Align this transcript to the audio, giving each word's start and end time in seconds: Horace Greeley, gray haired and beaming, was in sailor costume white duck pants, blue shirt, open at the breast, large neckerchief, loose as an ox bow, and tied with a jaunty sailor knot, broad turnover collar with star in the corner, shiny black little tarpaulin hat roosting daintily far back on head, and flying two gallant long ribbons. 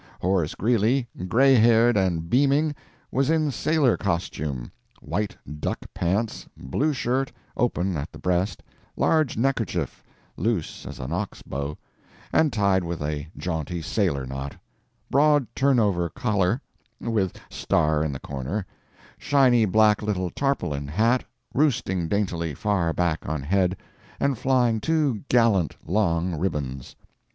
Horace 0.19 0.55
Greeley, 0.55 1.07
gray 1.27 1.53
haired 1.53 1.95
and 1.95 2.27
beaming, 2.27 2.73
was 3.11 3.29
in 3.29 3.51
sailor 3.51 3.97
costume 3.97 4.71
white 4.99 5.37
duck 5.59 5.77
pants, 5.93 6.47
blue 6.57 6.91
shirt, 6.91 7.31
open 7.55 7.95
at 7.95 8.11
the 8.11 8.17
breast, 8.17 8.63
large 8.97 9.37
neckerchief, 9.37 10.03
loose 10.37 10.87
as 10.87 10.99
an 10.99 11.13
ox 11.13 11.43
bow, 11.43 11.77
and 12.33 12.51
tied 12.51 12.83
with 12.83 12.99
a 12.99 13.27
jaunty 13.37 13.79
sailor 13.79 14.25
knot, 14.25 14.55
broad 15.11 15.45
turnover 15.53 16.09
collar 16.09 16.59
with 16.99 17.37
star 17.51 18.03
in 18.03 18.11
the 18.11 18.19
corner, 18.19 18.65
shiny 19.19 19.65
black 19.65 20.01
little 20.01 20.31
tarpaulin 20.31 20.87
hat 20.87 21.23
roosting 21.53 22.07
daintily 22.07 22.55
far 22.55 22.91
back 22.91 23.29
on 23.29 23.43
head, 23.43 23.77
and 24.19 24.35
flying 24.39 24.79
two 24.79 25.21
gallant 25.29 25.75
long 25.87 26.33
ribbons. 26.33 26.95